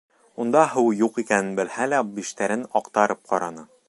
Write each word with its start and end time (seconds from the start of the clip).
Унда 0.45 0.61
һыу 0.69 0.87
юҡ 1.01 1.19
икәнен 1.23 1.51
белһә 1.59 1.87
лә, 1.93 1.99
биштәрен 2.17 2.65
аҡтарып 2.81 3.23
ҡараны. 3.33 3.67